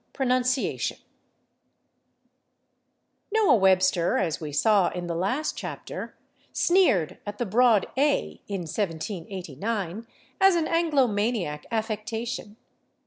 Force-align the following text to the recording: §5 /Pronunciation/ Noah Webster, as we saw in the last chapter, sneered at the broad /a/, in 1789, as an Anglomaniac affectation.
§5 0.17 0.27
/Pronunciation/ 0.27 0.97
Noah 3.31 3.55
Webster, 3.55 4.17
as 4.17 4.41
we 4.41 4.51
saw 4.51 4.89
in 4.89 5.05
the 5.05 5.13
last 5.13 5.55
chapter, 5.55 6.15
sneered 6.51 7.19
at 7.23 7.37
the 7.37 7.45
broad 7.45 7.85
/a/, 7.95 8.39
in 8.47 8.61
1789, 8.61 10.07
as 10.41 10.55
an 10.55 10.67
Anglomaniac 10.67 11.67
affectation. 11.69 12.57